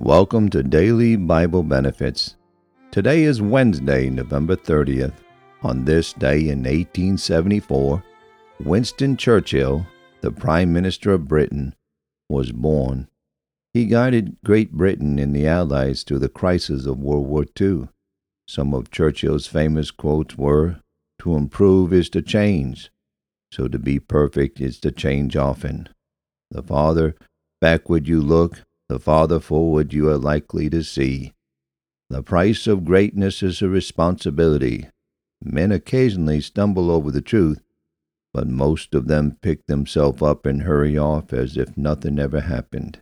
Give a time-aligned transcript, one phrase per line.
[0.00, 2.36] Welcome to Daily Bible Benefits.
[2.90, 5.12] Today is Wednesday, November 30th.
[5.62, 8.02] On this day in 1874,
[8.60, 9.86] Winston Churchill,
[10.22, 11.74] the Prime Minister of Britain,
[12.30, 13.08] was born.
[13.74, 17.88] He guided Great Britain and the Allies through the crisis of World War II.
[18.48, 20.80] Some of Churchill's famous quotes were
[21.18, 22.90] To improve is to change,
[23.52, 25.90] so to be perfect is to change often.
[26.50, 27.16] The farther
[27.60, 31.32] backward you look, the farther forward you are likely to see.
[32.08, 34.88] The price of greatness is a responsibility.
[35.40, 37.62] Men occasionally stumble over the truth,
[38.34, 43.00] but most of them pick themselves up and hurry off as if nothing ever happened.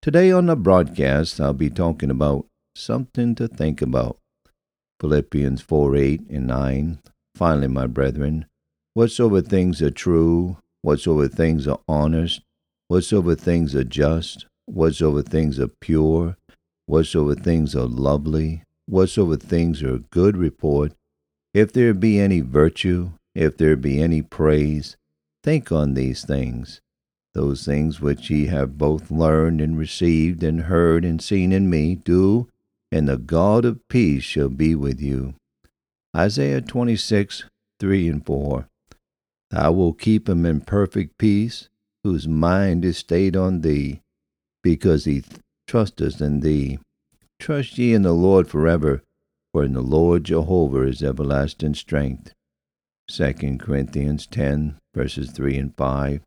[0.00, 2.46] Today on the broadcast, I'll be talking about
[2.76, 4.18] something to think about.
[5.00, 7.00] Philippians 4 8 and 9.
[7.34, 8.46] Finally, my brethren,
[8.94, 12.42] whatsoever things are true, whatsoever things are honest,
[12.86, 16.36] whatsoever things are just, whatsoever things are pure,
[16.86, 20.92] whatsoever things are lovely, whatsoever things are good report,
[21.54, 24.96] if there be any virtue, if there be any praise,
[25.42, 26.80] think on these things.
[27.34, 31.94] Those things which ye have both learned and received and heard and seen in me,
[31.94, 32.48] do,
[32.90, 35.34] and the God of peace shall be with you.
[36.16, 37.44] Isaiah 26,
[37.78, 38.68] 3 and 4.
[39.50, 41.68] Thou wilt keep him in perfect peace,
[42.04, 44.00] whose mind is stayed on thee,
[44.66, 45.22] because he
[45.68, 46.76] trusteth in thee.
[47.38, 49.00] Trust ye in the Lord forever,
[49.52, 52.32] for in the Lord Jehovah is everlasting strength.
[53.08, 56.20] 2 Corinthians 10, verses 3 and 5.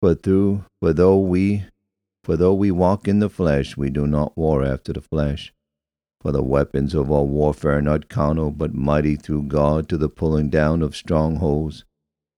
[0.00, 1.66] For, through, for though we
[2.24, 5.52] for though we walk in the flesh, we do not war after the flesh.
[6.22, 10.08] For the weapons of our warfare are not carnal, but mighty through God to the
[10.08, 11.84] pulling down of strongholds,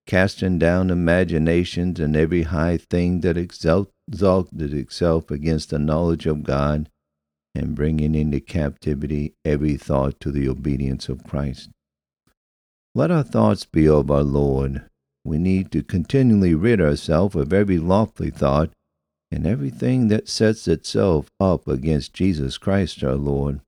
[0.06, 6.88] casting down imaginations and every high thing that exalted itself against the knowledge of God,
[7.54, 11.70] and bringing into captivity every thought to the obedience of Christ.
[12.94, 14.84] Let our thoughts be of our Lord.
[15.24, 18.70] We need to continually rid ourselves of every lofty thought
[19.30, 23.60] and everything that sets itself up against Jesus Christ our Lord.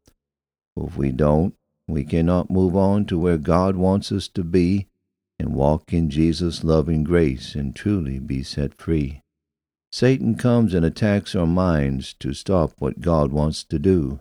[0.76, 1.54] If we don't,
[1.88, 4.86] we cannot move on to where God wants us to be
[5.38, 9.22] and walk in Jesus' loving grace and truly be set free.
[9.90, 14.20] Satan comes and attacks our minds to stop what God wants to do.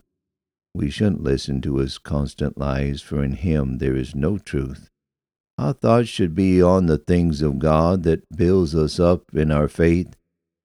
[0.73, 4.89] We shouldn't listen to his constant lies, for in him there is no truth.
[5.57, 9.67] Our thoughts should be on the things of God that builds us up in our
[9.67, 10.15] faith,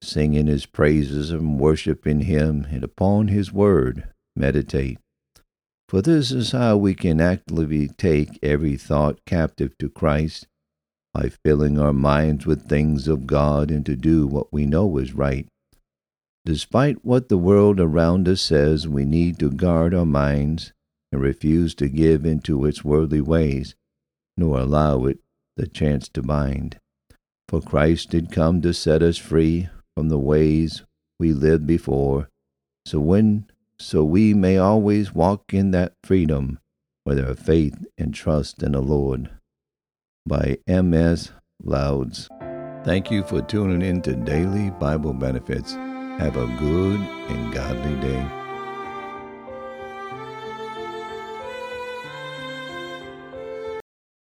[0.02, 4.98] singing his praises and worshiping him, and upon his word meditate.
[5.92, 10.46] For this is how we can actively take every thought captive to Christ
[11.12, 15.12] by filling our minds with things of God and to do what we know is
[15.12, 15.46] right.
[16.46, 20.72] Despite what the world around us says, we need to guard our minds
[21.12, 23.74] and refuse to give into its worldly ways,
[24.38, 25.18] nor allow it
[25.58, 26.78] the chance to bind.
[27.50, 30.84] For Christ did come to set us free from the ways
[31.20, 32.30] we lived before,
[32.86, 33.44] so when
[33.82, 36.58] so we may always walk in that freedom
[37.04, 39.30] with our faith and trust in the Lord.
[40.24, 41.32] By M.S.
[41.62, 42.28] Louds.
[42.84, 45.72] Thank you for tuning in to Daily Bible Benefits.
[45.72, 48.41] Have a good and godly day.